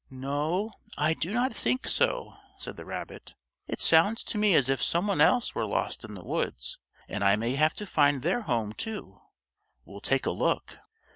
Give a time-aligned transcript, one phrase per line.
[0.09, 3.35] "No, I do not think so," said the rabbit.
[3.67, 7.23] "It sounds to me as if some one else were lost in the woods, and
[7.23, 9.21] I may have to find their home, too.
[9.85, 10.79] We'll take a look."